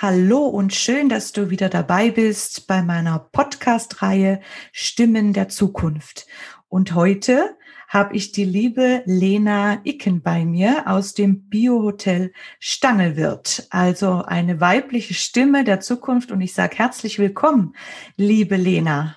[0.00, 4.40] Hallo und schön, dass du wieder dabei bist bei meiner Podcast-Reihe
[4.70, 6.28] Stimmen der Zukunft.
[6.68, 7.56] Und heute
[7.88, 15.14] habe ich die liebe Lena Icken bei mir aus dem Biohotel Stangelwirt, also eine weibliche
[15.14, 16.30] Stimme der Zukunft.
[16.30, 17.74] Und ich sage herzlich willkommen,
[18.16, 19.16] liebe Lena.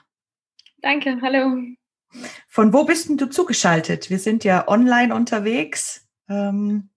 [0.81, 1.61] Danke, hallo.
[2.47, 4.09] Von wo bist denn du zugeschaltet?
[4.09, 6.09] Wir sind ja online unterwegs.
[6.27, 6.89] Ähm,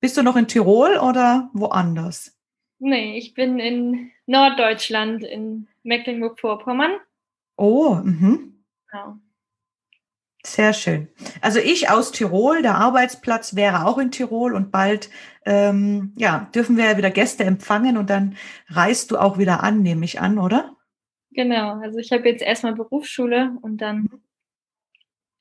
[0.00, 2.37] bist du noch in Tirol oder woanders?
[2.78, 6.92] Nee, ich bin in Norddeutschland, in Mecklenburg-Vorpommern.
[7.56, 8.64] Oh, mhm.
[8.90, 9.16] Genau.
[10.44, 11.08] Sehr schön.
[11.40, 15.10] Also ich aus Tirol, der Arbeitsplatz wäre auch in Tirol und bald
[15.44, 18.36] ähm, ja, dürfen wir ja wieder Gäste empfangen und dann
[18.68, 20.76] reist du auch wieder an, nehme ich an, oder?
[21.32, 24.22] Genau, also ich habe jetzt erstmal Berufsschule und dann mhm.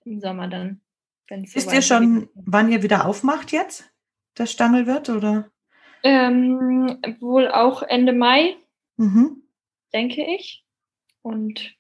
[0.06, 0.82] im Sommer dann.
[1.30, 3.92] Wisst ihr schon, wann ihr wieder aufmacht jetzt,
[4.34, 5.52] das Stangel wird, oder?
[6.04, 8.56] Ähm, wohl auch Ende Mai,
[8.98, 9.44] mhm.
[9.94, 10.64] denke ich.
[11.22, 11.76] Und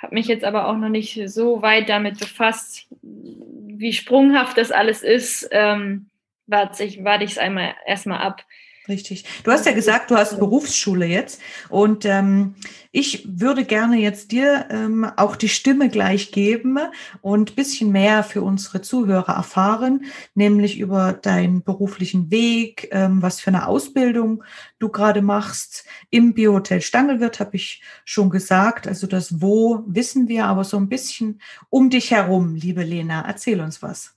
[0.00, 5.02] habe mich jetzt aber auch noch nicht so weit damit befasst, wie sprunghaft das alles
[5.02, 5.48] ist.
[5.52, 6.08] Ähm,
[6.46, 8.44] warte ich warte es einmal erstmal ab.
[8.88, 9.24] Richtig.
[9.44, 12.54] Du hast ja gesagt, du hast Berufsschule jetzt und ähm,
[12.92, 16.78] ich würde gerne jetzt dir ähm, auch die Stimme gleich geben
[17.20, 23.48] und bisschen mehr für unsere Zuhörer erfahren, nämlich über deinen beruflichen Weg, ähm, was für
[23.48, 24.42] eine Ausbildung
[24.78, 25.84] du gerade machst.
[26.08, 30.88] Im Biohotel Stangelwirt habe ich schon gesagt, also das Wo wissen wir, aber so ein
[30.88, 34.16] bisschen um dich herum, liebe Lena, erzähl uns was.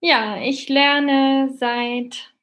[0.00, 2.35] Ja, ich lerne seit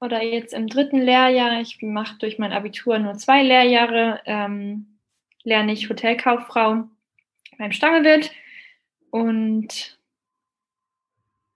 [0.00, 4.98] oder jetzt im dritten Lehrjahr, ich mache durch mein Abitur nur zwei Lehrjahre, ähm,
[5.42, 6.84] lerne ich Hotelkauffrau
[7.58, 8.30] beim Stangewirt
[9.10, 9.96] und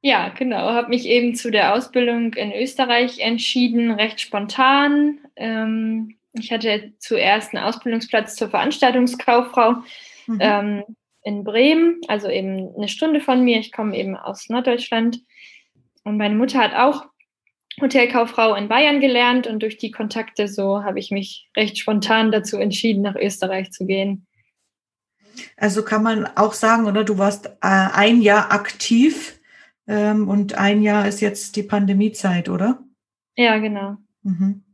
[0.03, 5.19] ja, genau, habe mich eben zu der Ausbildung in Österreich entschieden, recht spontan.
[5.37, 9.83] Ähm, ich hatte zuerst einen Ausbildungsplatz zur Veranstaltungskauffrau
[10.27, 10.39] mhm.
[10.41, 10.85] ähm,
[11.23, 13.59] in Bremen, also eben eine Stunde von mir.
[13.59, 15.21] Ich komme eben aus Norddeutschland.
[16.05, 17.10] Und meine Mutter hat auch
[17.81, 22.59] Hotelkauffrau in Bayern gelernt und durch die Kontakte so habe ich mich recht spontan dazu
[22.59, 24.27] entschieden, nach Österreich zu gehen.
[25.57, 29.41] Also kann man auch sagen, oder du warst äh, ein Jahr aktiv
[29.87, 32.83] ähm, und ein Jahr ist jetzt die Pandemiezeit, oder?
[33.37, 33.97] Ja, genau.
[34.23, 34.65] Mhm.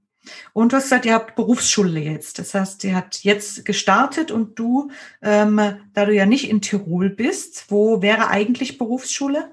[0.53, 2.39] Und du hast gesagt, ihr habt Berufsschule jetzt.
[2.39, 4.91] Das heißt, ihr habt jetzt gestartet und du,
[5.23, 5.61] ähm,
[5.93, 9.53] da du ja nicht in Tirol bist, wo wäre eigentlich Berufsschule?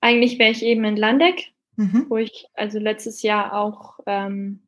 [0.00, 2.06] Eigentlich wäre ich eben in Landeck mhm.
[2.08, 4.60] wo ich also letztes Jahr auch ähm,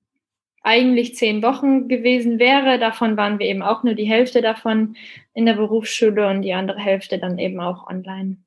[0.62, 2.78] eigentlich zehn Wochen gewesen wäre.
[2.78, 4.97] Davon waren wir eben auch nur die Hälfte davon
[5.34, 8.38] in der Berufsschule und die andere Hälfte dann eben auch online.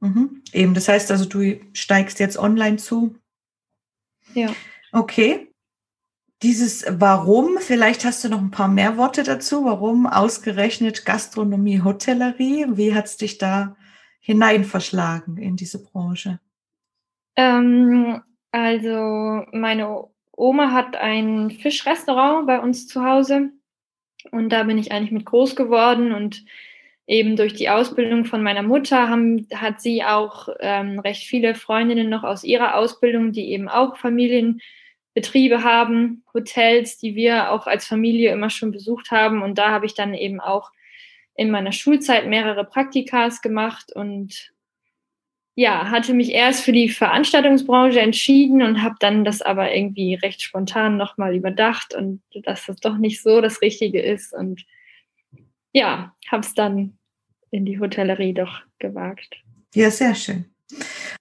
[0.00, 0.42] Mhm.
[0.52, 3.16] Eben, das heißt also, du steigst jetzt online zu.
[4.34, 4.54] Ja.
[4.92, 5.48] Okay.
[6.42, 9.64] Dieses Warum, vielleicht hast du noch ein paar mehr Worte dazu.
[9.64, 12.66] Warum ausgerechnet Gastronomie, Hotellerie?
[12.76, 13.76] Wie hat es dich da
[14.20, 16.38] hinein verschlagen in diese Branche?
[17.36, 23.50] Ähm, also meine Oma hat ein Fischrestaurant bei uns zu Hause
[24.30, 26.44] und da bin ich eigentlich mit groß geworden und
[27.06, 32.08] eben durch die Ausbildung von meiner Mutter haben, hat sie auch ähm, recht viele Freundinnen
[32.08, 38.32] noch aus ihrer Ausbildung, die eben auch Familienbetriebe haben, Hotels, die wir auch als Familie
[38.32, 39.42] immer schon besucht haben.
[39.42, 40.72] Und da habe ich dann eben auch
[41.36, 44.52] in meiner Schulzeit mehrere Praktikas gemacht und
[45.58, 50.42] ja, hatte mich erst für die Veranstaltungsbranche entschieden und habe dann das aber irgendwie recht
[50.42, 54.34] spontan nochmal überdacht und dass das doch nicht so das Richtige ist.
[54.34, 54.66] Und
[55.72, 56.98] ja, habe es dann
[57.50, 59.42] in die Hotellerie doch gewagt.
[59.74, 60.44] Ja, sehr schön.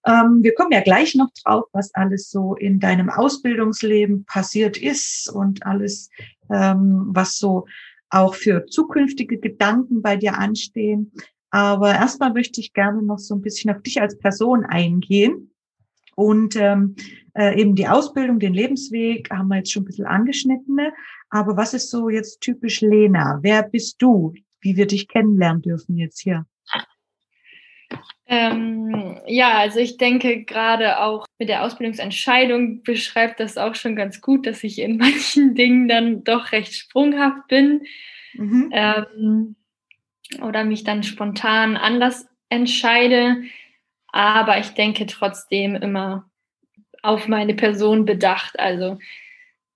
[0.05, 5.31] Ähm, wir kommen ja gleich noch drauf, was alles so in deinem Ausbildungsleben passiert ist
[5.33, 6.09] und alles,
[6.51, 7.67] ähm, was so
[8.09, 11.13] auch für zukünftige Gedanken bei dir anstehen.
[11.55, 15.53] Aber erstmal möchte ich gerne noch so ein bisschen auf dich als Person eingehen.
[16.17, 16.97] Und ähm,
[17.33, 20.77] äh, eben die Ausbildung, den Lebensweg haben wir jetzt schon ein bisschen angeschnitten.
[21.29, 23.39] Aber was ist so jetzt typisch Lena?
[23.41, 26.45] Wer bist du, wie wir dich kennenlernen dürfen jetzt hier?
[28.27, 34.19] Ähm, ja, also ich denke gerade auch mit der Ausbildungsentscheidung beschreibt das auch schon ganz
[34.19, 37.83] gut, dass ich in manchen Dingen dann doch recht sprunghaft bin
[38.33, 38.71] mhm.
[38.73, 39.55] ähm,
[40.41, 43.43] oder mich dann spontan anders entscheide.
[44.07, 46.29] Aber ich denke trotzdem immer
[47.01, 48.97] auf meine Person bedacht, also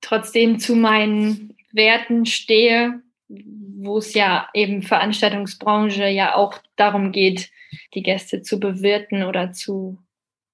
[0.02, 7.52] trotzdem zu meinen Werten stehe, wo es ja eben Veranstaltungsbranche ja auch darum geht,
[7.94, 10.00] die Gäste zu bewirten oder zu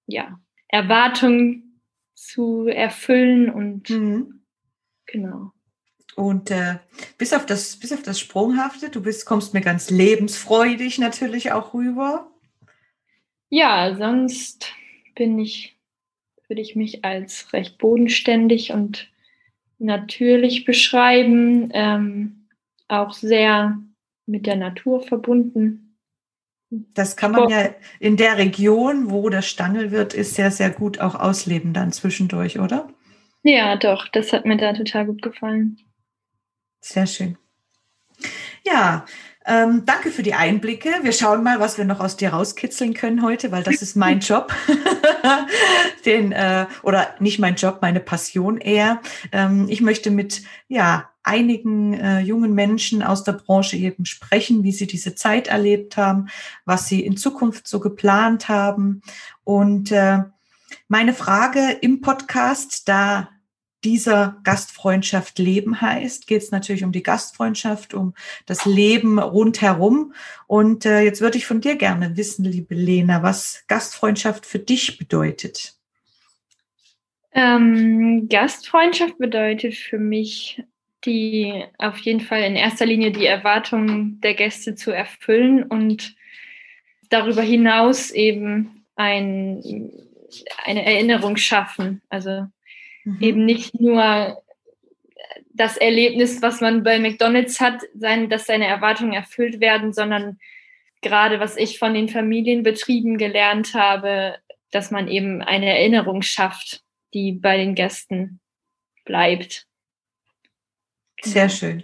[0.07, 1.81] ja, Erwartungen
[2.13, 4.41] zu erfüllen und mhm.
[5.05, 5.51] genau.
[6.15, 6.75] Und äh,
[7.17, 11.73] bis auf das, bis auf das Sprunghafte, du bist, kommst mir ganz lebensfreudig natürlich auch
[11.73, 12.31] rüber.
[13.49, 14.71] Ja, sonst
[15.13, 15.77] bin ich,
[16.47, 19.09] würde ich mich als recht bodenständig und
[19.77, 22.47] natürlich beschreiben, ähm,
[22.87, 23.77] auch sehr
[24.25, 25.97] mit der Natur verbunden.
[26.69, 27.69] Das kann man ja
[27.99, 32.59] in der Region, wo der Stangel wird, ist sehr, sehr gut auch ausleben dann zwischendurch,
[32.59, 32.89] oder?
[33.43, 35.77] Ja, doch, das hat mir da total gut gefallen.
[36.85, 37.35] Sehr schön.
[38.63, 39.05] Ja,
[39.43, 40.91] ähm, danke für die Einblicke.
[41.01, 44.19] Wir schauen mal, was wir noch aus dir rauskitzeln können heute, weil das ist mein
[44.21, 44.53] Job.
[46.05, 49.01] Den, äh, oder nicht mein Job, meine Passion eher.
[49.31, 54.71] Ähm, ich möchte mit ja, einigen äh, jungen Menschen aus der Branche eben sprechen, wie
[54.71, 56.27] sie diese Zeit erlebt haben,
[56.65, 59.01] was sie in Zukunft so geplant haben.
[59.43, 60.19] Und äh,
[60.87, 63.29] meine Frage im Podcast, da
[63.85, 68.15] dieser Gastfreundschaft Leben heißt, geht es natürlich um die Gastfreundschaft, um
[68.47, 70.13] das Leben rundherum.
[70.47, 74.97] Und äh, jetzt würde ich von dir gerne wissen, liebe Lena, was Gastfreundschaft für dich
[74.97, 75.75] bedeutet.
[77.31, 80.63] Ähm, Gastfreundschaft bedeutet für mich
[81.05, 86.15] die auf jeden Fall in erster Linie die Erwartungen der Gäste zu erfüllen und
[87.09, 89.91] darüber hinaus eben ein,
[90.63, 92.01] eine Erinnerung schaffen.
[92.09, 92.47] Also
[93.05, 93.17] Mhm.
[93.21, 94.41] Eben nicht nur
[95.53, 100.37] das Erlebnis, was man bei McDonald's hat, sein, dass seine Erwartungen erfüllt werden, sondern
[101.01, 104.37] gerade was ich von den Familienbetrieben gelernt habe,
[104.71, 106.81] dass man eben eine Erinnerung schafft,
[107.13, 108.41] die bei den Gästen
[109.05, 109.65] bleibt.
[111.21, 111.83] Sehr schön.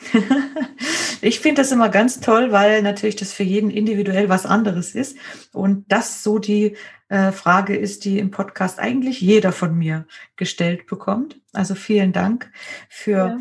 [1.20, 5.16] ich finde das immer ganz toll, weil natürlich das für jeden individuell was anderes ist
[5.52, 6.76] und das so die
[7.08, 10.06] äh, Frage ist, die im Podcast eigentlich jeder von mir
[10.36, 11.40] gestellt bekommt.
[11.52, 12.50] Also vielen Dank
[12.88, 13.40] für ja.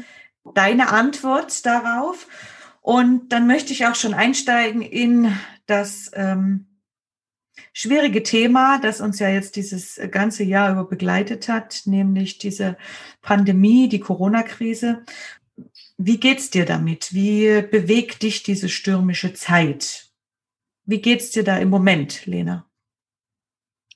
[0.53, 2.27] deine Antwort darauf.
[2.81, 5.33] Und dann möchte ich auch schon einsteigen in
[5.65, 6.67] das ähm,
[7.71, 12.77] schwierige Thema, das uns ja jetzt dieses ganze Jahr über begleitet hat, nämlich diese
[13.21, 15.03] Pandemie, die Corona-Krise.
[15.97, 17.13] Wie geht's dir damit?
[17.13, 20.07] Wie bewegt dich diese stürmische Zeit?
[20.85, 22.65] Wie geht's dir da im Moment, Lena?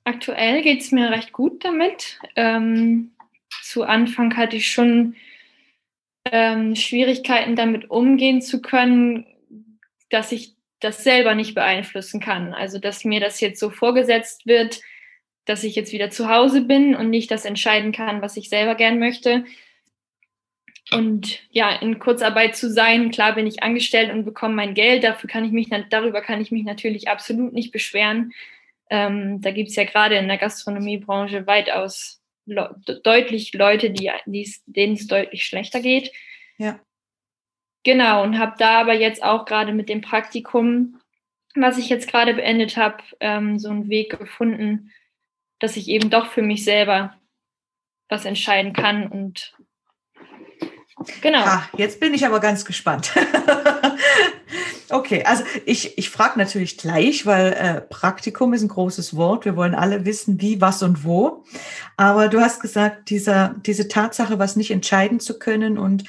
[0.03, 2.19] Aktuell geht es mir recht gut damit.
[2.35, 3.11] Ähm,
[3.61, 5.15] zu Anfang hatte ich schon
[6.31, 9.25] ähm, Schwierigkeiten damit umgehen zu können,
[10.09, 12.53] dass ich das selber nicht beeinflussen kann.
[12.53, 14.81] Also dass mir das jetzt so vorgesetzt wird,
[15.45, 18.75] dass ich jetzt wieder zu Hause bin und nicht das entscheiden kann, was ich selber
[18.75, 19.45] gern möchte.
[20.91, 25.29] Und ja, in Kurzarbeit zu sein, klar bin ich angestellt und bekomme mein Geld, dafür
[25.29, 28.31] kann ich mich, darüber kann ich mich natürlich absolut nicht beschweren.
[28.89, 32.73] Ähm, da gibt es ja gerade in der Gastronomiebranche weitaus le
[33.03, 34.09] deutlich Leute, die,
[34.65, 36.13] denen es deutlich schlechter geht.
[36.57, 36.79] Ja.
[37.83, 40.99] Genau, und habe da aber jetzt auch gerade mit dem Praktikum,
[41.55, 44.91] was ich jetzt gerade beendet habe, ähm, so einen Weg gefunden,
[45.59, 47.17] dass ich eben doch für mich selber
[48.09, 49.53] was entscheiden kann und
[51.21, 51.39] genau.
[51.39, 53.11] Ha, jetzt bin ich aber ganz gespannt.
[54.89, 59.43] Okay, also ich, ich frage natürlich gleich, weil äh, Praktikum ist ein großes Wort.
[59.43, 61.43] Wir wollen alle wissen, wie, was und wo.
[61.97, 66.05] Aber du hast gesagt, dieser, diese Tatsache, was nicht entscheiden zu können und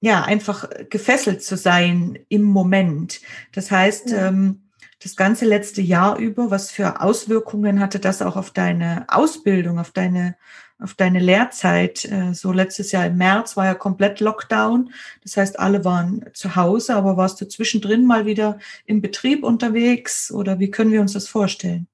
[0.00, 3.20] ja, einfach gefesselt zu sein im Moment.
[3.52, 4.28] Das heißt, ja.
[4.28, 9.78] ähm, das ganze letzte Jahr über, was für Auswirkungen hatte das auch auf deine Ausbildung,
[9.78, 10.36] auf deine
[10.78, 12.04] auf deine Lehrzeit.
[12.04, 14.92] Äh, so letztes Jahr im März war ja komplett Lockdown.
[15.22, 20.30] Das heißt, alle waren zu Hause, aber warst du zwischendrin mal wieder im Betrieb unterwegs
[20.32, 21.86] oder wie können wir uns das vorstellen?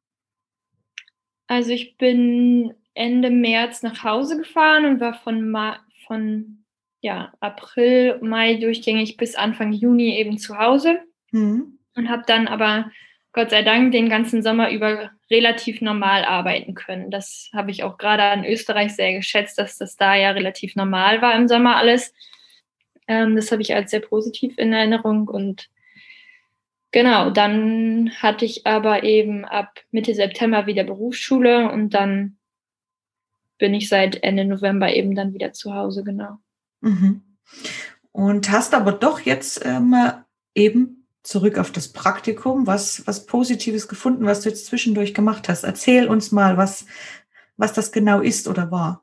[1.47, 6.65] Also ich bin Ende März nach Hause gefahren und war von, Ma von
[7.01, 11.01] ja, April, Mai durchgängig bis Anfang Juni eben zu Hause
[11.33, 11.79] mhm.
[11.97, 12.91] und habe dann aber
[13.35, 17.11] Gott sei Dank den ganzen Sommer über relativ normal arbeiten können.
[17.11, 21.21] Das habe ich auch gerade an Österreich sehr geschätzt, dass das da ja relativ normal
[21.21, 22.15] war im Sommer alles.
[23.09, 25.69] Ähm, das habe ich als sehr positiv in Erinnerung und
[26.95, 32.37] Genau, dann hatte ich aber eben ab Mitte September wieder Berufsschule und dann
[33.59, 36.39] bin ich seit Ende November eben dann wieder zu Hause, genau.
[36.83, 37.21] Mhm.
[38.13, 39.93] Und hast aber doch jetzt ähm,
[40.55, 45.65] eben zurück auf das Praktikum, was, was Positives gefunden, was du jetzt zwischendurch gemacht hast.
[45.65, 46.87] Erzähl uns mal, was,
[47.57, 49.03] was das genau ist oder war.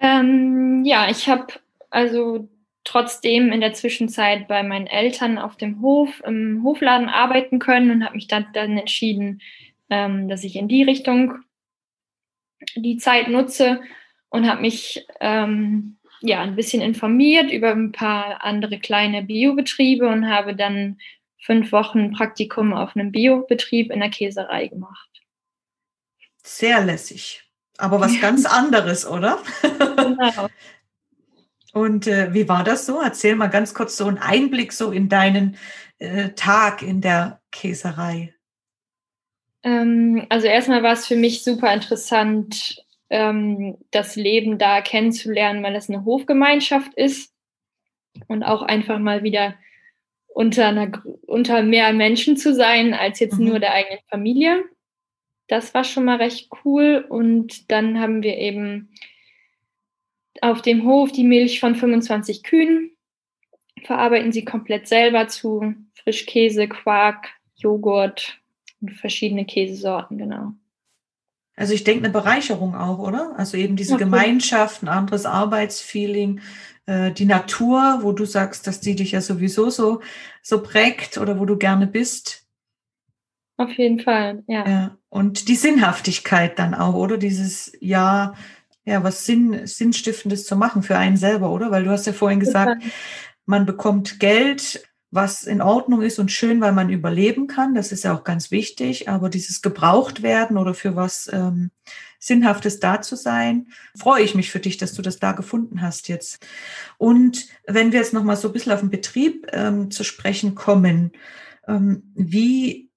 [0.00, 1.46] Ähm, ja, ich habe
[1.88, 2.48] also
[2.82, 8.04] trotzdem in der Zwischenzeit bei meinen Eltern auf dem Hof, im Hofladen arbeiten können und
[8.04, 9.40] habe mich dann, dann entschieden,
[9.88, 11.38] ähm, dass ich in die Richtung
[12.74, 13.80] die Zeit nutze
[14.30, 20.28] und habe mich ähm, ja ein bisschen informiert über ein paar andere kleine Biobetriebe und
[20.28, 20.98] habe dann
[21.38, 25.10] fünf Wochen Praktikum auf einem Biobetrieb in der Käserei gemacht.
[26.42, 27.42] Sehr lässig.
[27.76, 29.38] Aber was ganz anderes, oder?
[29.62, 30.48] Genau.
[31.72, 33.00] Und äh, wie war das so?
[33.00, 35.56] Erzähl mal ganz kurz so einen Einblick so in deinen
[35.98, 38.32] äh, Tag in der Käserei.
[39.64, 42.83] Ähm, also erstmal war es für mich super interessant,
[43.14, 47.32] ähm, das Leben da kennenzulernen, weil es eine Hofgemeinschaft ist
[48.26, 49.54] und auch einfach mal wieder
[50.26, 50.90] unter, einer,
[51.26, 53.46] unter mehr Menschen zu sein als jetzt mhm.
[53.46, 54.64] nur der eigenen Familie.
[55.46, 57.06] Das war schon mal recht cool.
[57.08, 58.90] Und dann haben wir eben
[60.40, 62.96] auf dem Hof die Milch von 25 Kühen,
[63.84, 68.40] verarbeiten sie komplett selber zu Frischkäse, Quark, Joghurt
[68.80, 70.54] und verschiedene Käsesorten, genau.
[71.56, 73.34] Also ich denke eine Bereicherung auch, oder?
[73.36, 74.04] Also eben diese okay.
[74.04, 76.40] Gemeinschaft, ein anderes Arbeitsfeeling,
[76.86, 80.00] äh, die Natur, wo du sagst, dass die dich ja sowieso so,
[80.42, 82.46] so prägt oder wo du gerne bist.
[83.56, 84.68] Auf jeden Fall, ja.
[84.68, 84.98] ja.
[85.08, 87.18] Und die Sinnhaftigkeit dann auch, oder?
[87.18, 88.34] Dieses Ja,
[88.84, 91.70] ja, was Sinn, Sinnstiftendes zu machen für einen selber, oder?
[91.70, 92.82] Weil du hast ja vorhin gesagt,
[93.46, 94.82] man bekommt Geld,
[95.14, 97.74] was in Ordnung ist und schön, weil man überleben kann.
[97.74, 99.08] Das ist ja auch ganz wichtig.
[99.08, 101.70] Aber dieses gebraucht werden oder für was ähm,
[102.18, 106.08] Sinnhaftes da zu sein, freue ich mich für dich, dass du das da gefunden hast
[106.08, 106.44] jetzt.
[106.98, 111.12] Und wenn wir jetzt nochmal so ein bisschen auf den Betrieb ähm, zu sprechen kommen,
[111.68, 112.90] ähm, wie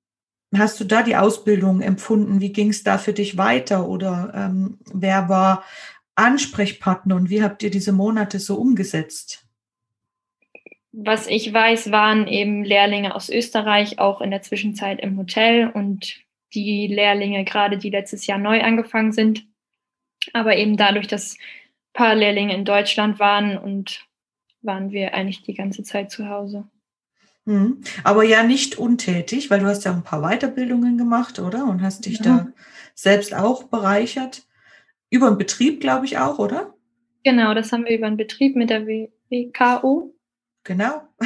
[0.55, 2.41] hast du da die Ausbildung empfunden?
[2.41, 3.88] Wie ging es da für dich weiter?
[3.88, 5.63] Oder ähm, wer war
[6.15, 9.46] Ansprechpartner und wie habt ihr diese Monate so umgesetzt?
[10.99, 16.15] Was ich weiß, waren eben Lehrlinge aus Österreich auch in der Zwischenzeit im Hotel und
[16.55, 19.45] die Lehrlinge gerade, die letztes Jahr neu angefangen sind.
[20.33, 24.07] Aber eben dadurch, dass ein paar Lehrlinge in Deutschland waren und
[24.63, 26.67] waren wir eigentlich die ganze Zeit zu Hause.
[27.45, 27.83] Mhm.
[28.03, 31.65] Aber ja nicht untätig, weil du hast ja ein paar Weiterbildungen gemacht, oder?
[31.65, 32.23] Und hast dich ja.
[32.23, 32.47] da
[32.95, 34.47] selbst auch bereichert.
[35.11, 36.73] Über einen Betrieb, glaube ich, auch, oder?
[37.23, 40.16] Genau, das haben wir über einen Betrieb mit der WKO.
[40.67, 41.01] Genau.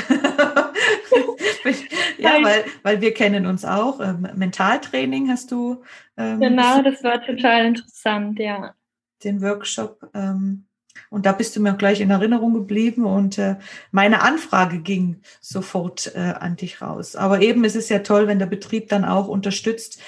[2.20, 4.00] ja, weil, weil wir kennen uns auch.
[4.00, 5.82] Ähm, Mentaltraining hast du.
[6.16, 8.76] Ähm, genau, das war total interessant, ja.
[9.24, 10.12] Den Workshop.
[10.14, 10.68] Ähm,
[11.10, 13.56] und da bist du mir gleich in Erinnerung geblieben und äh,
[13.90, 17.16] meine Anfrage ging sofort äh, an dich raus.
[17.16, 20.00] Aber eben ist es ja toll, wenn der Betrieb dann auch unterstützt.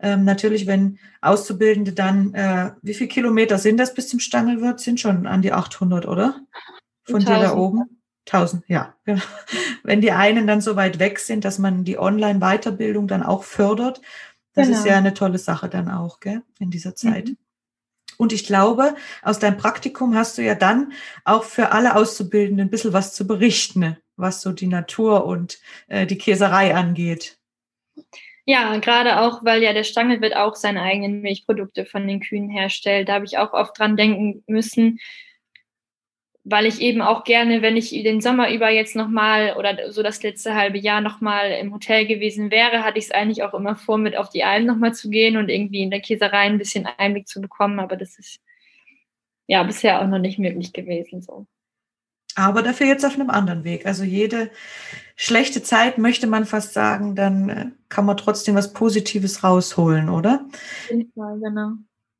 [0.00, 4.80] Ähm, natürlich, wenn Auszubildende dann, äh, wie viele Kilometer sind das bis zum Stangelwirt?
[4.80, 6.42] Sind schon an die 800, oder?
[7.04, 8.01] Von dir da oben?
[8.26, 8.94] 1000, ja.
[9.04, 9.22] Genau.
[9.82, 14.00] Wenn die einen dann so weit weg sind, dass man die Online-Weiterbildung dann auch fördert,
[14.54, 14.78] das genau.
[14.78, 17.28] ist ja eine tolle Sache dann auch, gell, in dieser Zeit.
[17.28, 17.36] Mhm.
[18.18, 20.92] Und ich glaube, aus deinem Praktikum hast du ja dann
[21.24, 26.06] auch für alle Auszubildenden ein bisschen was zu berichten, was so die Natur und äh,
[26.06, 27.38] die Käserei angeht.
[28.44, 33.08] Ja, gerade auch, weil ja der Stangelwirt auch seine eigenen Milchprodukte von den Kühen herstellt.
[33.08, 34.98] Da habe ich auch oft dran denken müssen,
[36.44, 40.22] weil ich eben auch gerne, wenn ich den Sommer über jetzt nochmal oder so das
[40.22, 43.96] letzte halbe Jahr nochmal im Hotel gewesen wäre, hatte ich es eigentlich auch immer vor,
[43.96, 47.28] mit auf die Alm nochmal zu gehen und irgendwie in der Käserei ein bisschen Einblick
[47.28, 47.78] zu bekommen.
[47.78, 48.40] Aber das ist
[49.46, 51.46] ja bisher auch noch nicht möglich gewesen so.
[52.34, 53.86] Aber dafür jetzt auf einem anderen Weg.
[53.86, 54.50] Also jede
[55.16, 60.46] schlechte Zeit möchte man fast sagen, dann äh, kann man trotzdem was Positives rausholen, oder?
[60.90, 61.72] Ja, genau.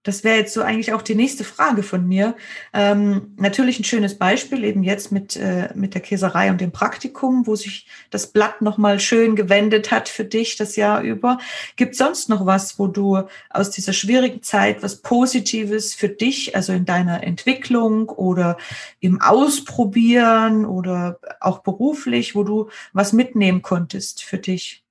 [0.04, 2.34] Das wäre jetzt so eigentlich auch die nächste Frage von mir.
[2.72, 7.46] Ähm, natürlich ein schönes Beispiel eben jetzt mit, äh, mit der Käserei und dem Praktikum,
[7.46, 11.38] wo sich das Blatt nochmal schön gewendet hat für dich das Jahr über.
[11.76, 16.72] Gibt sonst noch was, wo du aus dieser schwierigen Zeit was Positives für dich, also
[16.72, 18.58] in deiner Entwicklung oder
[18.98, 24.82] im Ausprobieren oder auch beruflich, wo du was mitnehmen konntest für dich?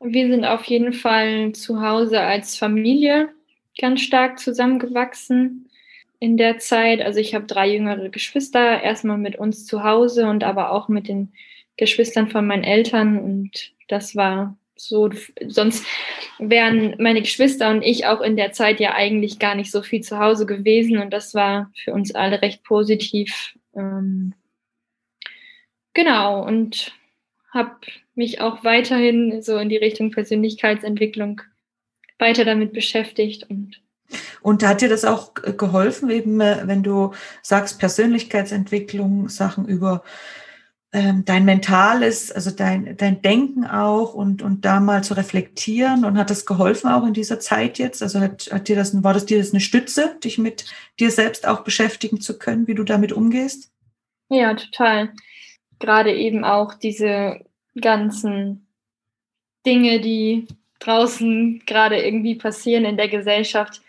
[0.00, 3.28] Wir sind auf jeden Fall zu Hause als Familie
[3.80, 5.68] ganz stark zusammengewachsen
[6.18, 7.00] in der Zeit.
[7.00, 11.08] Also ich habe drei jüngere Geschwister, erstmal mit uns zu Hause und aber auch mit
[11.08, 11.32] den
[11.76, 15.10] Geschwistern von meinen Eltern und das war so,
[15.46, 15.84] sonst
[16.38, 20.02] wären meine Geschwister und ich auch in der Zeit ja eigentlich gar nicht so viel
[20.02, 23.54] zu Hause gewesen und das war für uns alle recht positiv.
[23.74, 24.34] Ähm,
[25.92, 26.92] genau, und
[27.50, 27.76] habe
[28.14, 31.42] mich auch weiterhin so in die Richtung Persönlichkeitsentwicklung
[32.20, 33.80] weiter damit beschäftigt und
[34.42, 37.12] und hat dir das auch geholfen, eben äh, wenn du
[37.42, 40.02] sagst Persönlichkeitsentwicklung, Sachen über
[40.92, 46.18] ähm, dein Mentales, also dein, dein Denken auch und, und da mal zu reflektieren und
[46.18, 48.02] hat das geholfen auch in dieser Zeit jetzt?
[48.02, 50.66] Also hat, hat dir das, war das dir das eine Stütze, dich mit
[50.98, 53.70] dir selbst auch beschäftigen zu können, wie du damit umgehst?
[54.30, 55.12] Ja, total.
[55.78, 57.44] Gerade eben auch diese
[57.80, 58.66] ganzen
[59.64, 60.48] Dinge, die
[60.80, 63.80] draußen gerade irgendwie passieren in der Gesellschaft,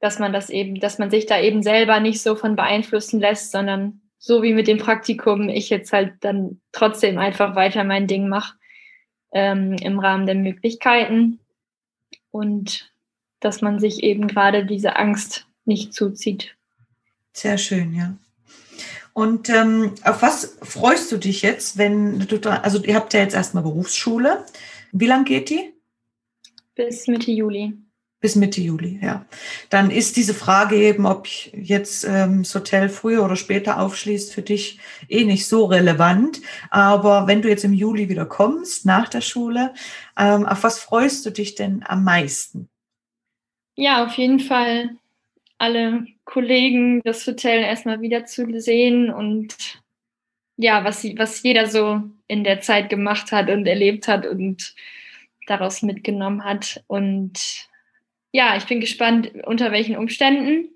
[0.00, 3.50] dass man das eben, dass man sich da eben selber nicht so von beeinflussen lässt,
[3.50, 8.28] sondern so wie mit dem Praktikum ich jetzt halt dann trotzdem einfach weiter mein Ding
[8.28, 8.54] mache
[9.32, 11.40] ähm, im Rahmen der Möglichkeiten
[12.30, 12.92] und
[13.40, 16.56] dass man sich eben gerade diese Angst nicht zuzieht.
[17.32, 18.16] Sehr schön, ja.
[19.12, 23.34] Und ähm, auf was freust du dich jetzt, wenn du also ihr habt ja jetzt
[23.34, 24.44] erstmal Berufsschule.
[24.92, 25.72] Wie lang geht die?
[26.78, 27.74] Bis Mitte Juli
[28.20, 29.24] bis Mitte Juli, ja.
[29.70, 34.42] Dann ist diese Frage eben, ob jetzt ähm, das Hotel früher oder später aufschließt, für
[34.42, 36.40] dich eh nicht so relevant.
[36.70, 39.72] Aber wenn du jetzt im Juli wieder kommst, nach der Schule,
[40.18, 42.68] ähm, auf was freust du dich denn am meisten?
[43.76, 44.96] Ja, auf jeden Fall
[45.58, 49.80] alle Kollegen, das Hotel erstmal wieder zu sehen und
[50.56, 54.74] ja, was, was jeder so in der Zeit gemacht hat und erlebt hat und
[55.50, 56.82] daraus mitgenommen hat.
[56.86, 57.68] Und
[58.32, 60.68] ja, ich bin gespannt, unter welchen Umständen.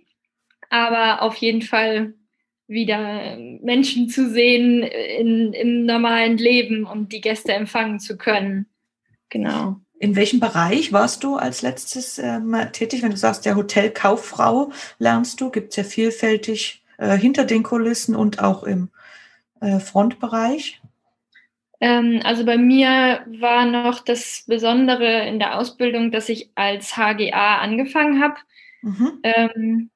[0.71, 2.14] Aber auf jeden Fall
[2.67, 8.66] wieder Menschen zu sehen in, im normalen Leben und die Gäste empfangen zu können.
[9.29, 9.77] Genau.
[9.99, 13.03] In welchem Bereich warst du als letztes ähm, tätig?
[13.03, 18.16] Wenn du sagst, der Hotelkauffrau lernst du, gibt es ja vielfältig äh, hinter den Kulissen
[18.16, 18.90] und auch im
[19.61, 20.82] äh, Frontbereich.
[21.83, 27.59] Ähm, also bei mir war noch das Besondere in der Ausbildung, dass ich als HGA
[27.59, 28.37] angefangen habe,
[28.83, 29.18] mhm.
[29.25, 29.90] ähm,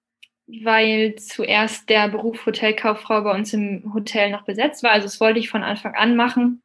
[0.48, 4.90] weil zuerst der Beruf Hotelkauffrau bei uns im Hotel noch besetzt war.
[4.90, 6.60] Also das wollte ich von Anfang an machen.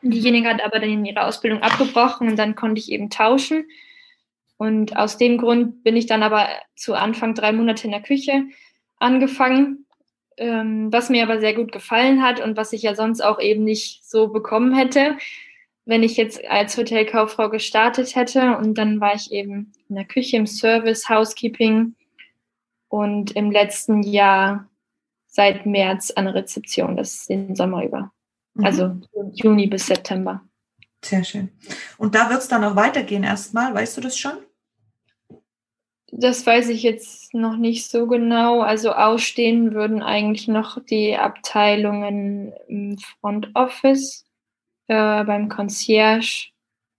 [0.00, 3.66] Diejenige hat aber dann ihre Ausbildung abgebrochen und dann konnte ich eben tauschen.
[4.56, 8.44] Und aus dem Grund bin ich dann aber zu Anfang drei Monate in der Küche
[8.98, 9.85] angefangen
[10.36, 13.64] ähm, was mir aber sehr gut gefallen hat und was ich ja sonst auch eben
[13.64, 15.16] nicht so bekommen hätte,
[15.84, 18.56] wenn ich jetzt als Hotelkauffrau gestartet hätte.
[18.58, 21.94] Und dann war ich eben in der Küche, im Service, Housekeeping
[22.88, 24.68] und im letzten Jahr
[25.26, 28.10] seit März an der Rezeption, das ist den Sommer über.
[28.54, 28.64] Mhm.
[28.64, 28.96] Also
[29.34, 30.42] Juni bis September.
[31.04, 31.50] Sehr schön.
[31.98, 34.38] Und da wird es dann auch weitergehen erstmal, weißt du das schon?
[36.12, 38.60] Das weiß ich jetzt noch nicht so genau.
[38.60, 44.24] Also ausstehen würden eigentlich noch die Abteilungen im Front Office,
[44.86, 46.50] äh, beim Concierge,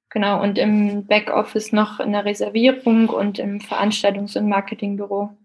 [0.09, 5.37] genau, und im Backoffice noch in der Reservierung und im Veranstaltungs- und Marketingbüro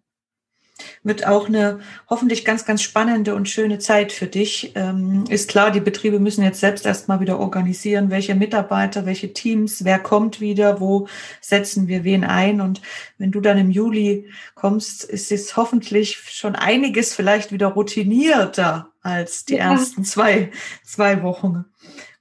[1.03, 4.73] wird auch eine hoffentlich ganz, ganz spannende und schöne Zeit für dich.
[4.75, 9.85] Ähm, ist klar, die Betriebe müssen jetzt selbst erstmal wieder organisieren, welche Mitarbeiter, welche Teams,
[9.85, 11.09] wer kommt wieder, wo
[11.41, 12.61] setzen wir wen ein.
[12.61, 12.81] Und
[13.19, 19.45] wenn du dann im Juli kommst, ist es hoffentlich schon einiges vielleicht wieder routinierter als
[19.45, 19.73] die ja.
[19.73, 20.51] ersten zwei,
[20.85, 21.65] zwei Wochen.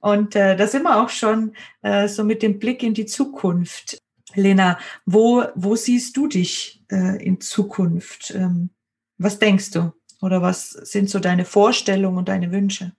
[0.00, 3.98] Und äh, da sind wir auch schon äh, so mit dem Blick in die Zukunft.
[4.34, 8.32] Lena, wo, wo siehst du dich äh, in Zukunft?
[8.32, 8.70] Ähm,
[9.18, 9.92] was denkst du?
[10.20, 12.92] Oder was sind so deine Vorstellungen und deine Wünsche?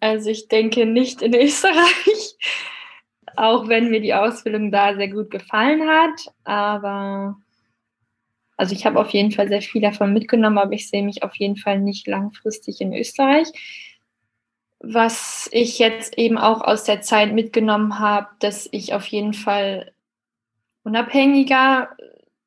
[0.00, 2.36] Also ich denke nicht in Österreich,
[3.36, 6.34] auch wenn mir die Ausbildung da sehr gut gefallen hat.
[6.42, 7.36] Aber
[8.56, 11.34] also ich habe auf jeden Fall sehr viel davon mitgenommen, aber ich sehe mich auf
[11.36, 13.48] jeden Fall nicht langfristig in Österreich.
[14.80, 19.92] Was ich jetzt eben auch aus der Zeit mitgenommen habe, dass ich auf jeden Fall
[20.82, 21.88] unabhängiger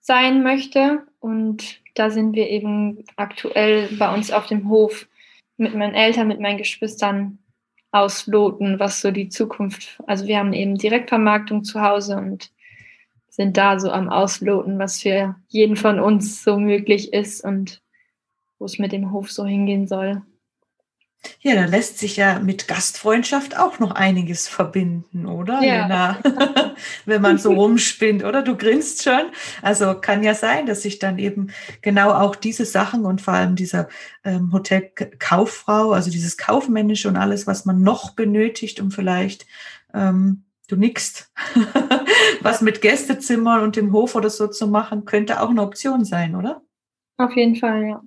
[0.08, 1.04] sein möchte.
[1.20, 5.08] Und da sind wir eben aktuell bei uns auf dem Hof
[5.58, 7.39] mit meinen Eltern, mit meinen Geschwistern
[7.91, 12.52] ausloten, was so die Zukunft, also wir haben eben Direktvermarktung zu Hause und
[13.30, 17.82] sind da so am Ausloten, was für jeden von uns so möglich ist und
[18.60, 20.22] wo es mit dem Hof so hingehen soll.
[21.41, 25.84] Ja, da lässt sich ja mit Gastfreundschaft auch noch einiges verbinden, oder, ja.
[25.84, 26.19] Lena?
[27.06, 28.43] Wenn man so rumspinnt, oder?
[28.43, 29.32] Du grinst schon.
[29.62, 31.51] Also kann ja sein, dass sich dann eben
[31.82, 33.88] genau auch diese Sachen und vor allem dieser
[34.23, 39.45] ähm, Hotelkauffrau, also dieses Kaufmännische und alles, was man noch benötigt, um vielleicht
[39.93, 41.32] ähm, du nickst.
[42.41, 46.36] was mit Gästezimmern und dem Hof oder so zu machen, könnte auch eine Option sein,
[46.36, 46.62] oder?
[47.17, 48.03] Auf jeden Fall, ja.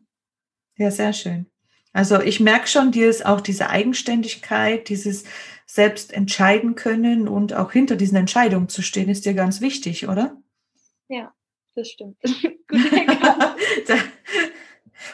[0.77, 1.50] Ja, sehr schön.
[1.93, 5.25] Also ich merke schon, dir ist auch diese Eigenständigkeit, dieses
[5.67, 10.37] selbst entscheiden können und auch hinter diesen Entscheidungen zu stehen, ist dir ganz wichtig, oder?
[11.09, 11.33] Ja,
[11.75, 12.17] das stimmt.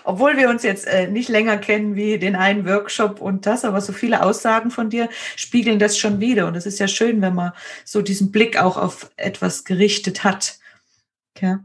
[0.04, 3.80] Obwohl wir uns jetzt äh, nicht länger kennen wie den einen Workshop und das, aber
[3.80, 6.46] so viele Aussagen von dir spiegeln das schon wieder.
[6.46, 7.52] Und es ist ja schön, wenn man
[7.84, 10.58] so diesen Blick auch auf etwas gerichtet hat.
[11.40, 11.64] Ja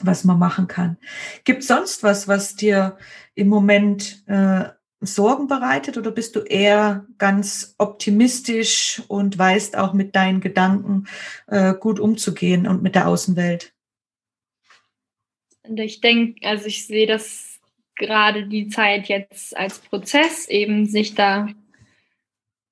[0.00, 0.98] was man machen kann.
[1.44, 2.98] Gibt sonst was, was dir
[3.36, 4.64] im Moment äh,
[5.00, 11.06] Sorgen bereitet oder bist du eher ganz optimistisch und weißt auch mit deinen Gedanken
[11.46, 13.74] äh, gut umzugehen und mit der Außenwelt?
[15.76, 17.60] Ich denke, also ich sehe das
[17.94, 21.48] gerade die Zeit jetzt als Prozess, eben sich da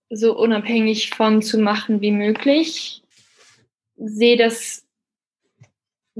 [0.09, 3.03] so unabhängig von zu machen wie möglich.
[3.97, 4.87] Sehe das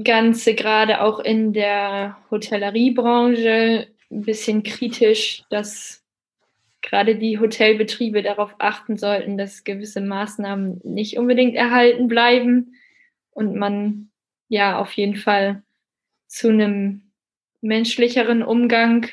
[0.03, 6.03] Ganze gerade auch in der Hotelleriebranche ein bisschen kritisch, dass
[6.81, 12.75] gerade die Hotelbetriebe darauf achten sollten, dass gewisse Maßnahmen nicht unbedingt erhalten bleiben
[13.31, 14.11] und man
[14.47, 15.63] ja auf jeden Fall
[16.27, 17.11] zu einem
[17.61, 19.07] menschlicheren Umgang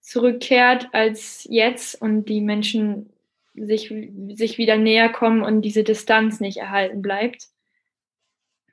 [0.00, 3.10] zurückkehrt als jetzt und die Menschen
[3.54, 3.92] sich,
[4.34, 7.48] sich wieder näher kommen und diese Distanz nicht erhalten bleibt.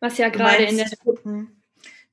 [0.01, 0.89] Was ja gerade in der.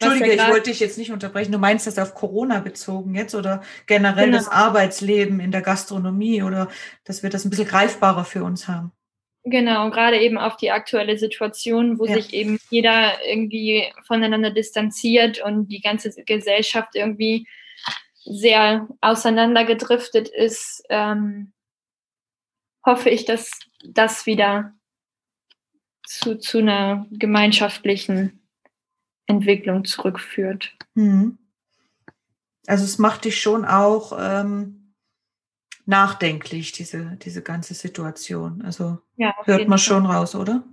[0.00, 1.50] Entschuldige, ich wollte dich jetzt nicht unterbrechen.
[1.50, 4.38] Du meinst das auf Corona bezogen jetzt oder generell genau.
[4.38, 6.68] das Arbeitsleben in der Gastronomie oder
[7.04, 8.92] dass wir das ein bisschen greifbarer für uns haben?
[9.44, 12.14] Genau, gerade eben auf die aktuelle Situation, wo ja.
[12.14, 17.46] sich eben jeder irgendwie voneinander distanziert und die ganze Gesellschaft irgendwie
[18.24, 21.52] sehr auseinandergedriftet ist, ähm,
[22.84, 23.50] hoffe ich, dass
[23.84, 24.74] das wieder
[26.06, 28.47] zu, zu einer gemeinschaftlichen
[29.28, 30.76] Entwicklung zurückführt.
[30.94, 31.38] Mhm.
[32.66, 34.94] Also es macht dich schon auch ähm,
[35.86, 38.62] nachdenklich, diese, diese ganze Situation.
[38.62, 39.86] Also ja, hört man Fall.
[39.86, 40.64] schon raus, oder?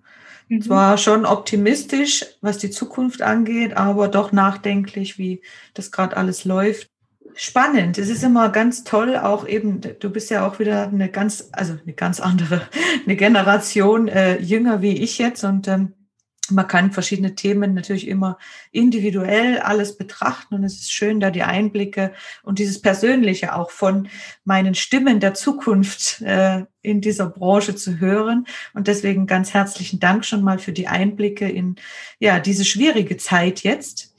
[0.49, 0.61] Mhm.
[0.61, 5.41] Zwar schon optimistisch, was die Zukunft angeht, aber doch nachdenklich, wie
[5.73, 6.89] das gerade alles läuft
[7.35, 7.97] spannend.
[7.97, 11.77] Es ist immer ganz toll, auch eben, du bist ja auch wieder eine ganz, also
[11.83, 12.61] eine ganz andere,
[13.05, 15.93] eine Generation äh, jünger wie ich jetzt und ähm,
[16.51, 18.37] man kann verschiedene Themen natürlich immer
[18.71, 24.07] individuell alles betrachten und es ist schön, da die Einblicke und dieses Persönliche auch von
[24.43, 28.45] meinen Stimmen der Zukunft äh, in dieser Branche zu hören.
[28.73, 31.75] Und deswegen ganz herzlichen Dank schon mal für die Einblicke in
[32.19, 34.15] ja diese schwierige Zeit jetzt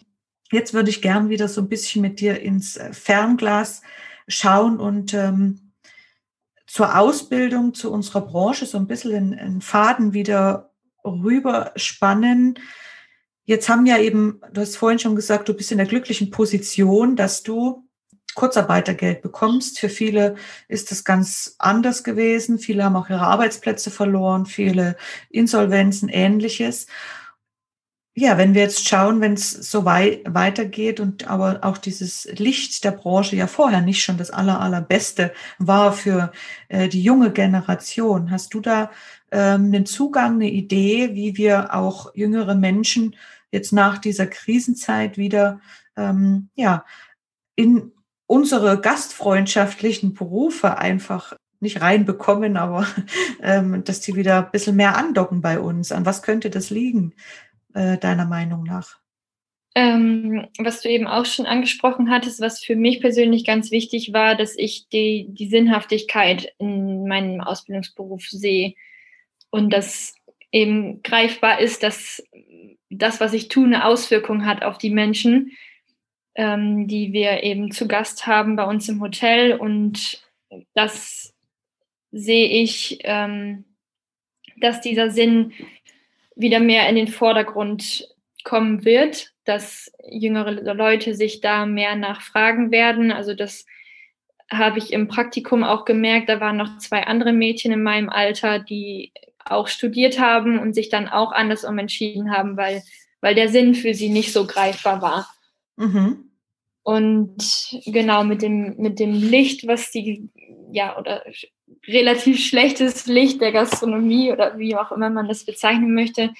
[0.53, 3.83] Jetzt würde ich gern wieder so ein bisschen mit dir ins Fernglas
[4.29, 5.73] schauen und ähm,
[6.67, 10.73] zur Ausbildung, zu unserer Branche so ein bisschen einen Faden wieder
[11.07, 12.59] rüberspannen.
[13.45, 17.17] Jetzt haben ja eben, du hast vorhin schon gesagt, du bist in der glücklichen Position,
[17.17, 17.87] dass du
[18.35, 19.79] Kurzarbeitergeld bekommst.
[19.79, 20.35] Für viele
[20.69, 22.59] ist das ganz anders gewesen.
[22.59, 24.97] Viele haben auch ihre Arbeitsplätze verloren, viele
[25.31, 26.87] Insolvenzen, ähnliches
[28.19, 32.83] ja, wenn wir jetzt schauen, wenn es so wei weitergeht und aber auch dieses Licht
[32.83, 36.33] der Branche ja vorher nicht schon das aller, allerbeste war für
[36.69, 38.91] äh, die junge Generation, hast du da
[39.41, 43.17] einen Zugang, eine Idee, wie wir auch jüngere Menschen
[43.51, 45.61] jetzt nach dieser Krisenzeit wieder
[45.97, 46.85] ähm, ja
[47.55, 47.93] in
[48.27, 52.87] unsere gastfreundschaftlichen Berufe einfach nicht reinbekommen, aber
[53.43, 55.93] ähm, dass die wieder ein bisschen mehr andocken bei uns.
[55.93, 57.15] An was könnte das liegen?
[57.77, 58.99] äh, deiner Meinung nach?
[59.75, 64.35] Ähm, was du eben auch schon angesprochen hattest, was für mich persönlich ganz wichtig war,
[64.35, 68.75] dass ich die, die Sinnhaftigkeit in meinem Ausbildungsberuf sehe
[69.57, 70.15] und dass
[70.53, 72.23] eben greifbar ist, dass
[72.91, 75.53] das, was ich tue, eine Auswirkung hat auf die Menschen,
[76.35, 79.55] ähm, die wir eben zu Gast haben bei uns im Hotel.
[79.55, 80.23] Und
[80.75, 81.35] das
[82.13, 83.65] sehe ich, ähm,
[84.61, 85.53] dass dieser Sinn
[86.35, 88.15] wieder mehr in den Vordergrund
[88.45, 93.11] kommen wird, dass jüngere Leute sich da mehr nachfragen werden.
[93.11, 93.65] Also das
[94.51, 96.29] habe ich im Praktikum auch gemerkt.
[96.29, 99.13] Da waren noch zwei andere Mädchen in meinem Alter, die
[99.51, 102.83] auch studiert haben und sich dann auch anders umentschieden haben, weil,
[103.21, 105.29] weil der Sinn für sie nicht so greifbar war.
[105.77, 106.31] Mhm.
[106.83, 110.29] Und genau mit dem, mit dem Licht, was die
[110.71, 111.23] ja, oder
[111.87, 116.31] relativ schlechtes Licht der Gastronomie oder wie auch immer man das bezeichnen möchte.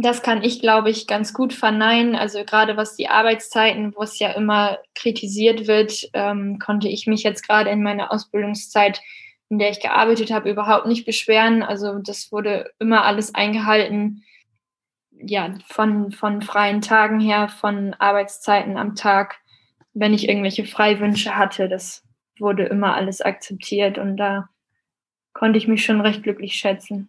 [0.00, 2.14] Das kann ich, glaube ich, ganz gut verneinen.
[2.14, 7.22] Also gerade was die Arbeitszeiten, wo es ja immer kritisiert wird, ähm, konnte ich mich
[7.22, 9.00] jetzt gerade in meiner Ausbildungszeit,
[9.50, 11.62] in der ich gearbeitet habe, überhaupt nicht beschweren.
[11.62, 14.24] Also das wurde immer alles eingehalten.
[15.10, 19.40] Ja, von, von freien Tagen her, von Arbeitszeiten am Tag,
[19.94, 22.04] wenn ich irgendwelche Freiwünsche hatte, das
[22.38, 24.48] wurde immer alles akzeptiert und da
[25.32, 27.08] konnte ich mich schon recht glücklich schätzen.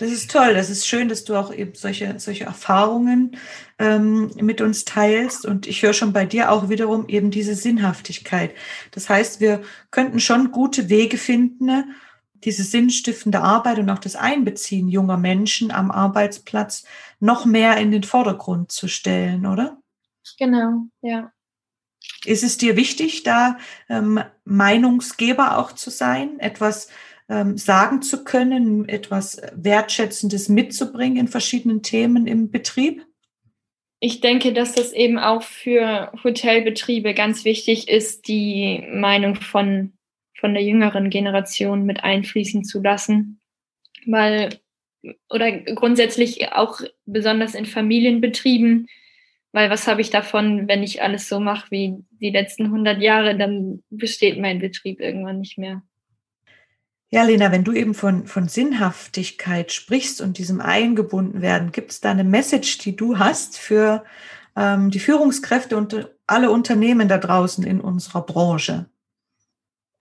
[0.00, 3.36] Das ist toll, das ist schön, dass du auch eben solche, solche Erfahrungen
[3.78, 5.44] ähm, mit uns teilst.
[5.44, 8.54] Und ich höre schon bei dir auch wiederum eben diese Sinnhaftigkeit.
[8.92, 9.60] Das heißt, wir
[9.90, 11.86] könnten schon gute Wege finden, ne?
[12.44, 16.86] diese sinnstiftende Arbeit und auch das Einbeziehen junger Menschen am Arbeitsplatz
[17.18, 19.82] noch mehr in den Vordergrund zu stellen, oder?
[20.38, 21.30] Genau, ja.
[22.24, 23.58] Ist es dir wichtig, da
[23.90, 26.88] ähm, Meinungsgeber auch zu sein, etwas
[27.30, 33.06] ähm, sagen zu können, etwas Wertschätzendes mitzubringen in verschiedenen Themen im Betrieb?
[34.00, 39.92] Ich denke, dass das eben auch für Hotelbetriebe ganz wichtig ist, die Meinung von,
[40.38, 43.40] von der jüngeren Generation mit einfließen zu lassen.
[44.06, 44.58] Weil,
[45.28, 48.88] oder grundsätzlich auch besonders in Familienbetrieben,
[49.52, 53.36] weil was habe ich davon, wenn ich alles so mache wie die letzten 100 Jahre,
[53.36, 55.82] dann besteht mein Betrieb irgendwann nicht mehr.
[57.12, 62.00] Ja, Lena, wenn du eben von, von Sinnhaftigkeit sprichst und diesem eingebunden werden, gibt es
[62.00, 64.04] da eine Message, die du hast für
[64.56, 68.86] ähm, die Führungskräfte und alle Unternehmen da draußen in unserer Branche?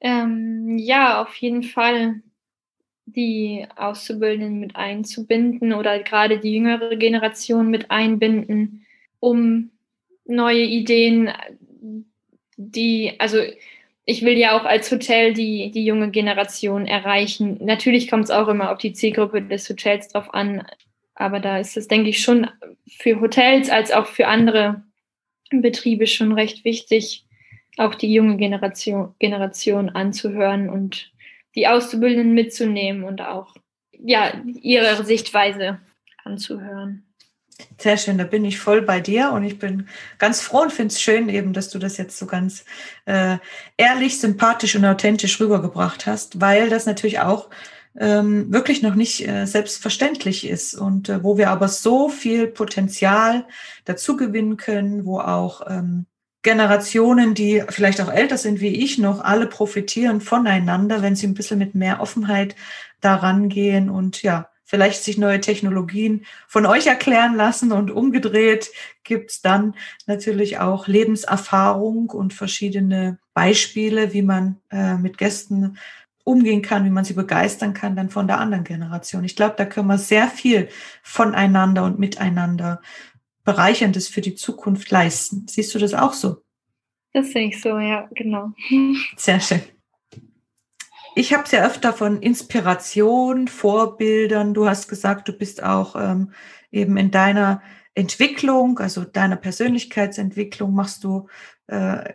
[0.02, 2.22] Ähm, ja, auf jeden Fall
[3.06, 8.86] die Auszubildenden mit einzubinden oder gerade die jüngere Generation mit einbinden,
[9.20, 9.72] um
[10.26, 11.32] neue Ideen,
[12.56, 13.40] die, also
[14.06, 17.58] ich will ja auch als Hotel die, die junge Generation erreichen.
[17.62, 20.66] Natürlich kommt es auch immer auf die Zielgruppe des Hotels drauf an,
[21.16, 22.48] aber da ist es, denke ich, schon
[22.88, 24.84] für Hotels als auch für andere
[25.52, 27.26] Betriebe schon recht wichtig,
[27.78, 31.12] auch die junge Generation, Generation anzuhören und
[31.56, 33.56] die Auszubildenden mitzunehmen und auch
[33.92, 35.80] ja, ihre Sichtweise
[36.24, 37.09] anzuhören.
[37.78, 40.94] Sehr schön, da bin ich voll bei dir und ich bin ganz froh und finde
[40.94, 42.66] es schön eben, dass du das jetzt so ganz
[43.06, 43.38] äh,
[43.78, 47.50] ehrlich, sympathisch und authentisch rübergebracht hast, weil das natürlich auch
[47.98, 53.46] ähm, wirklich noch nicht äh, selbstverständlich ist und äh, wo wir aber so viel Potenzial
[53.86, 56.06] dazu gewinnen können, wo auch ähm,
[56.42, 61.34] Generationen, die vielleicht auch älter sind wie ich noch, alle profitieren voneinander, wenn sie ein
[61.34, 62.56] bisschen mit mehr Offenheit
[63.02, 68.70] daran gehen und ja, vielleicht sich neue Technologien von euch erklären lassen und umgedreht
[69.04, 69.74] gibt's dann
[70.06, 75.80] natürlich auch Lebenserfahrung und verschiedene Beispiele, wie man äh, mit Gästen
[76.24, 79.24] umgehen kann, wie man sie begeistern kann, dann von der anderen Generation.
[79.24, 80.70] Ich glaube, da können wir sehr viel
[81.02, 82.80] voneinander und miteinander
[83.44, 85.48] Bereicherndes für die Zukunft leisten.
[85.48, 86.44] Siehst du das auch so?
[87.12, 88.52] Das sehe ich so, ja, genau.
[89.18, 89.62] Sehr schön.
[91.16, 94.54] Ich habe sehr öfter von Inspiration, Vorbildern.
[94.54, 96.32] Du hast gesagt, du bist auch ähm,
[96.72, 97.62] eben in deiner
[97.96, 101.28] Entwicklung, also deiner Persönlichkeitsentwicklung, machst du
[101.68, 102.14] äh,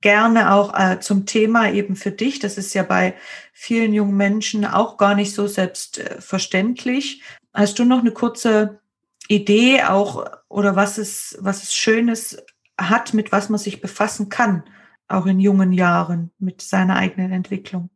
[0.00, 2.38] gerne auch äh, zum Thema eben für dich.
[2.38, 3.14] Das ist ja bei
[3.52, 7.22] vielen jungen Menschen auch gar nicht so selbstverständlich.
[7.54, 8.80] Hast du noch eine kurze
[9.28, 12.36] Idee auch oder was es, was es Schönes
[12.78, 14.64] hat, mit was man sich befassen kann,
[15.08, 17.88] auch in jungen Jahren mit seiner eigenen Entwicklung?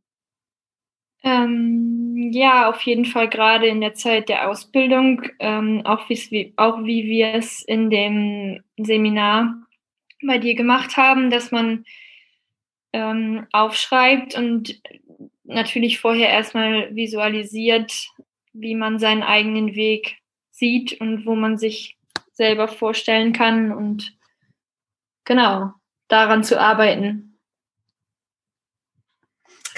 [1.25, 6.85] Ähm, ja, auf jeden Fall gerade in der Zeit der Ausbildung, ähm, auch, wie, auch
[6.85, 9.55] wie wir es in dem Seminar
[10.25, 11.85] bei dir gemacht haben, dass man
[12.93, 14.81] ähm, aufschreibt und
[15.45, 17.93] natürlich vorher erstmal visualisiert,
[18.53, 20.17] wie man seinen eigenen Weg
[20.51, 21.97] sieht und wo man sich
[22.33, 24.17] selber vorstellen kann und
[25.25, 25.73] genau
[26.09, 27.28] daran zu arbeiten.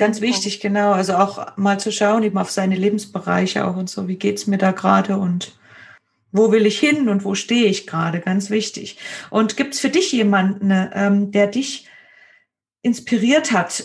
[0.01, 0.93] Ganz wichtig, genau.
[0.93, 4.57] Also auch mal zu schauen, eben auf seine Lebensbereiche auch und so, wie geht's mir
[4.57, 5.59] da gerade und
[6.33, 8.21] wo will ich hin und wo stehe ich gerade?
[8.21, 8.97] Ganz wichtig.
[9.29, 11.87] Und gibt's für dich jemanden, ähm, der dich
[12.81, 13.85] inspiriert hat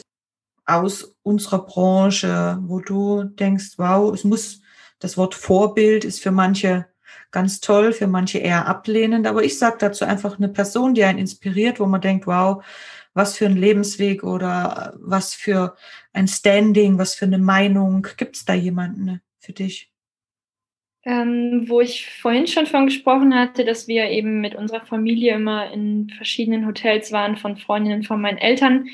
[0.65, 4.61] aus unserer Branche, wo du denkst, wow, es muss,
[4.99, 6.85] das Wort Vorbild ist für manche
[7.31, 11.19] ganz toll, für manche eher ablehnend, aber ich sage dazu einfach eine Person, die einen
[11.19, 12.63] inspiriert, wo man denkt, wow,
[13.15, 15.75] was für ein Lebensweg oder was für
[16.13, 18.07] ein Standing, was für eine Meinung?
[18.17, 19.91] Gibt es da jemanden für dich?
[21.03, 25.71] Ähm, wo ich vorhin schon von gesprochen hatte, dass wir eben mit unserer Familie immer
[25.71, 28.87] in verschiedenen Hotels waren von Freundinnen von meinen Eltern,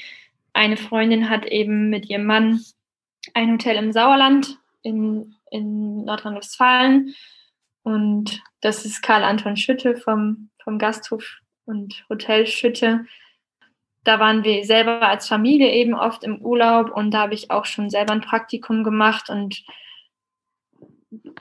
[0.54, 2.62] eine Freundin hat eben mit ihrem Mann
[3.34, 7.16] ein Hotel im Sauerland in, in Nordrhein-Westfalen.
[7.84, 13.06] Und das ist Karl Anton Schütte vom, vom Gasthof und Hotel Schütte.
[14.04, 17.66] Da waren wir selber als Familie eben oft im Urlaub und da habe ich auch
[17.66, 19.64] schon selber ein Praktikum gemacht und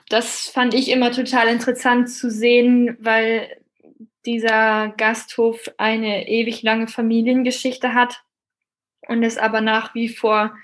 [0.09, 3.47] das fand ich immer total interessant zu sehen, weil
[4.25, 8.23] dieser Gasthof eine ewig lange Familiengeschichte hat
[9.07, 10.55] und es aber nach wie vor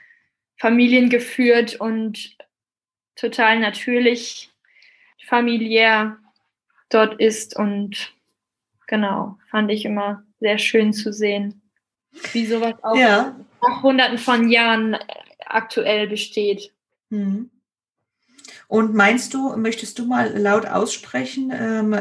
[0.57, 2.37] familiengeführt und
[3.15, 4.51] total natürlich
[5.25, 6.17] familiär
[6.89, 8.13] dort ist und
[8.87, 11.61] genau, fand ich immer sehr schön zu sehen,
[12.31, 13.35] wie sowas auch ja.
[13.61, 14.97] nach hunderten von Jahren
[15.45, 16.73] aktuell besteht.
[17.09, 17.51] Mhm.
[18.67, 21.95] Und meinst du, möchtest du mal laut aussprechen, ähm,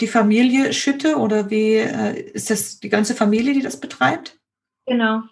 [0.00, 4.38] die Familie Schütte oder wie äh, ist das die ganze Familie, die das betreibt?
[4.86, 5.22] Genau.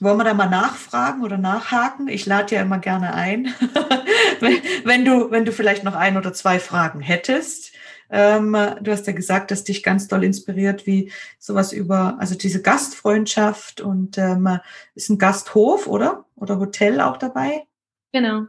[0.00, 2.08] Wollen wir da mal nachfragen oder nachhaken?
[2.08, 3.52] Ich lade ja immer gerne ein,
[4.40, 7.72] wenn, wenn, du, wenn du vielleicht noch ein oder zwei Fragen hättest.
[8.10, 12.62] Ähm, du hast ja gesagt, dass dich ganz doll inspiriert, wie sowas über, also diese
[12.62, 14.60] Gastfreundschaft und ähm,
[14.94, 16.24] ist ein Gasthof, oder?
[16.36, 17.66] Oder Hotel auch dabei?
[18.12, 18.46] Genau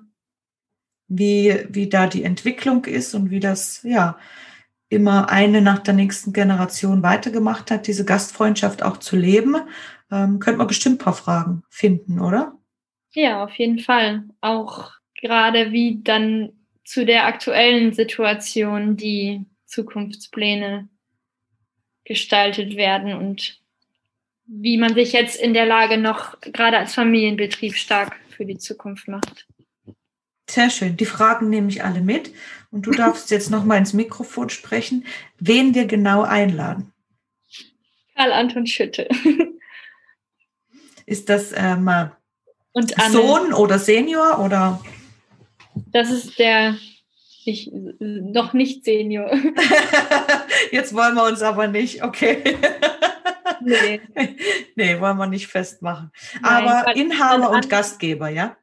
[1.09, 4.17] wie, wie da die Entwicklung ist und wie das, ja,
[4.87, 9.55] immer eine nach der nächsten Generation weitergemacht hat, diese Gastfreundschaft auch zu leben,
[10.11, 12.53] ähm, könnte man bestimmt ein paar Fragen finden, oder?
[13.13, 14.23] Ja, auf jeden Fall.
[14.41, 16.53] Auch gerade wie dann
[16.89, 20.89] zu der aktuellen Situation die Zukunftspläne
[22.03, 23.61] gestaltet werden und
[24.47, 29.07] wie man sich jetzt in der Lage noch gerade als Familienbetrieb stark für die Zukunft
[29.07, 29.45] macht.
[30.49, 30.97] Sehr schön.
[30.97, 32.33] Die Fragen nehme ich alle mit.
[32.71, 35.05] Und du darfst jetzt noch mal ins Mikrofon sprechen,
[35.37, 36.91] wen wir genau einladen.
[38.15, 39.07] Karl Anton Schütte.
[41.05, 41.87] Ist das ähm,
[43.11, 44.81] Sohn oder Senior oder?
[45.91, 46.75] Das ist der
[47.45, 49.31] ich, noch nicht Senior.
[50.71, 52.57] Jetzt wollen wir uns aber nicht, okay.
[53.61, 54.01] Nee.
[54.75, 56.11] nee, wollen wir nicht festmachen.
[56.41, 58.55] Nein, aber Inhaber und Gastgeber, ja?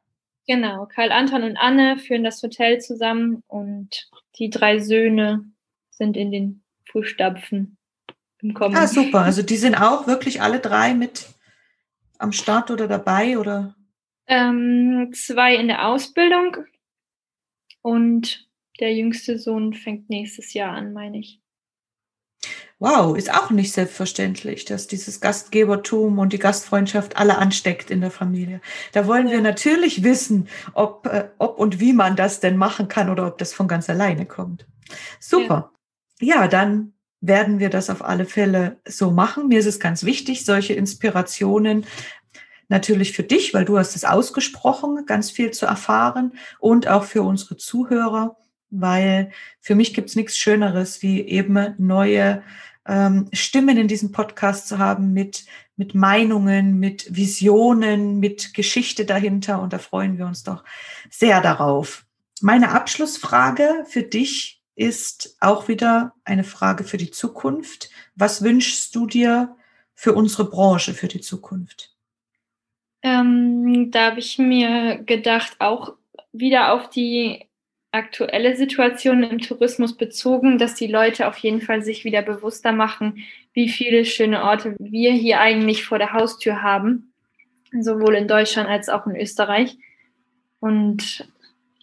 [0.47, 4.09] Genau, Karl Anton und Anne führen das Hotel zusammen und
[4.39, 5.43] die drei Söhne
[5.89, 7.77] sind in den Fußstapfen
[8.41, 8.75] im Kommen.
[8.75, 9.21] Ah, super.
[9.21, 11.27] Also die sind auch wirklich alle drei mit
[12.17, 13.75] am Start oder dabei oder?
[14.27, 16.57] Ähm, zwei in der Ausbildung
[17.87, 18.49] und
[18.81, 21.41] der jüngste Sohn fängt nächstes Jahr an, meine ich.
[22.79, 28.11] Wow, ist auch nicht selbstverständlich, dass dieses Gastgebertum und die Gastfreundschaft alle ansteckt in der
[28.11, 28.59] Familie.
[28.91, 33.09] Da wollen wir natürlich wissen, ob, äh, ob und wie man das denn machen kann
[33.09, 34.67] oder ob das von ganz alleine kommt.
[35.21, 35.71] Super.
[36.19, 39.47] Ja, ja dann werden wir das auf alle Fälle so machen.
[39.47, 41.85] Mir ist es ganz wichtig, solche Inspirationen
[42.69, 47.23] natürlich für dich, weil du hast es ausgesprochen, ganz viel zu erfahren und auch für
[47.23, 48.37] unsere Zuhörer,
[48.69, 52.43] weil für mich gibt es nichts Schöneres, wie eben neue
[52.85, 59.61] ähm, Stimmen in diesem Podcast zu haben mit, mit Meinungen, mit Visionen, mit Geschichte dahinter.
[59.61, 60.63] Und da freuen wir uns doch
[61.09, 62.05] sehr darauf.
[62.41, 67.89] Meine Abschlussfrage für dich ist auch wieder eine Frage für die Zukunft.
[68.15, 69.55] Was wünschst du dir
[69.95, 71.96] für unsere Branche für die Zukunft?
[73.07, 75.93] Ähm, da habe ich mir gedacht, auch
[76.33, 77.45] wieder auf die
[77.91, 83.23] aktuelle Situation im Tourismus bezogen, dass die Leute auf jeden Fall sich wieder bewusster machen,
[83.53, 87.13] wie viele schöne Orte wir hier eigentlich vor der Haustür haben,
[87.79, 89.77] sowohl in Deutschland als auch in Österreich.
[90.59, 91.29] Und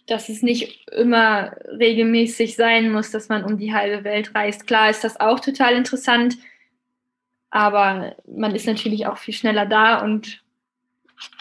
[0.05, 4.67] dass es nicht immer regelmäßig sein muss, dass man um die halbe Welt reist.
[4.67, 6.37] Klar ist das auch total interessant,
[7.49, 10.44] aber man ist natürlich auch viel schneller da und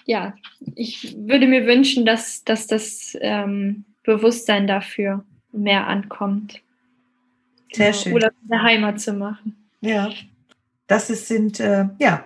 [0.07, 0.35] ja,
[0.75, 6.61] ich würde mir wünschen, dass, dass das ähm, Bewusstsein dafür mehr ankommt.
[7.73, 8.03] Sehr genau.
[8.03, 8.13] schön.
[8.15, 9.57] Oder eine Heimat zu machen.
[9.81, 10.11] Ja,
[10.87, 12.25] das ist, sind äh, ja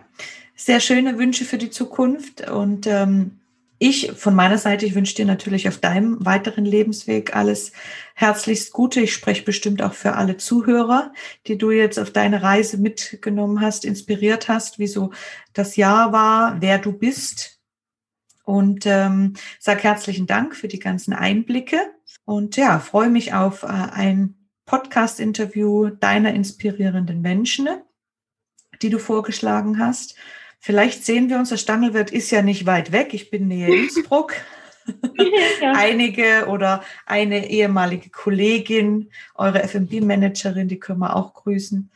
[0.55, 3.38] sehr schöne Wünsche für die Zukunft und ähm,
[3.79, 7.73] ich von meiner Seite, ich wünsche dir natürlich auf deinem weiteren Lebensweg alles
[8.15, 9.01] herzlichst Gute.
[9.01, 11.13] Ich spreche bestimmt auch für alle Zuhörer,
[11.47, 15.13] die du jetzt auf deine Reise mitgenommen hast, inspiriert hast, wie so
[15.53, 17.59] das Jahr war, wer du bist,
[18.49, 21.79] und ähm, sag herzlichen Dank für die ganzen Einblicke
[22.25, 27.69] und ja, freue mich auf äh, ein Podcast-Interview deiner inspirierenden Menschen,
[28.81, 30.15] die du vorgeschlagen hast.
[30.61, 34.35] Vielleicht sehen wir uns, der Stangelwirt ist ja nicht weit weg, ich bin nähe Innsbruck.
[35.61, 35.73] ja.
[35.77, 41.91] Einige oder eine ehemalige Kollegin, eure FMB-Managerin, die können wir auch grüßen,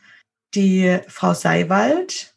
[0.53, 2.35] die Frau Seiwald,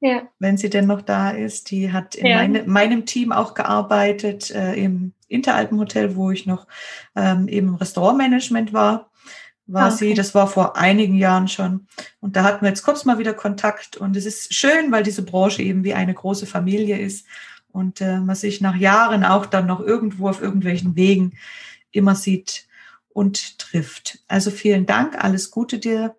[0.00, 0.22] ja.
[0.38, 1.70] wenn sie denn noch da ist.
[1.70, 2.36] Die hat in ja.
[2.36, 6.66] meine, meinem Team auch gearbeitet, äh, im Interalpenhotel, wo ich noch
[7.14, 9.09] ähm, eben im Restaurantmanagement war.
[9.72, 9.96] War ah, okay.
[10.08, 11.86] sie, das war vor einigen Jahren schon.
[12.20, 13.96] Und da hatten wir jetzt kurz mal wieder Kontakt.
[13.96, 17.24] Und es ist schön, weil diese Branche eben wie eine große Familie ist
[17.72, 21.38] und äh, man sich nach Jahren auch dann noch irgendwo auf irgendwelchen Wegen
[21.92, 22.66] immer sieht
[23.10, 24.18] und trifft.
[24.26, 26.16] Also vielen Dank, alles Gute dir,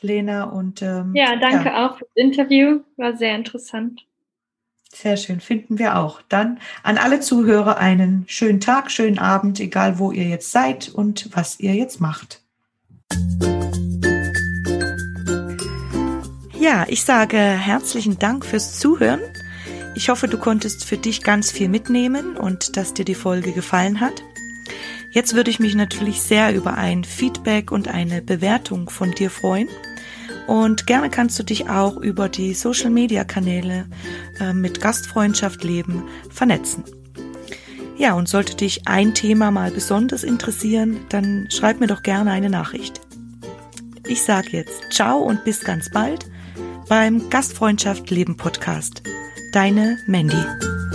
[0.00, 0.44] Lena.
[0.44, 1.86] Und, ähm, ja, danke ja.
[1.86, 4.04] auch fürs Interview, war sehr interessant.
[4.92, 6.20] Sehr schön, finden wir auch.
[6.28, 11.28] Dann an alle Zuhörer einen schönen Tag, schönen Abend, egal wo ihr jetzt seid und
[11.36, 12.42] was ihr jetzt macht.
[16.60, 19.20] Ja, ich sage herzlichen Dank fürs Zuhören.
[19.94, 24.00] Ich hoffe, du konntest für dich ganz viel mitnehmen und dass dir die Folge gefallen
[24.00, 24.24] hat.
[25.12, 29.68] Jetzt würde ich mich natürlich sehr über ein Feedback und eine Bewertung von dir freuen.
[30.48, 33.86] Und gerne kannst du dich auch über die Social-Media-Kanäle
[34.40, 36.84] äh, mit Gastfreundschaft leben vernetzen.
[37.98, 42.48] Ja, und sollte dich ein Thema mal besonders interessieren, dann schreib mir doch gerne eine
[42.48, 43.00] Nachricht.
[44.06, 46.24] Ich sage jetzt ciao und bis ganz bald
[46.88, 49.02] beim Gastfreundschaft Leben Podcast.
[49.52, 50.87] Deine Mandy.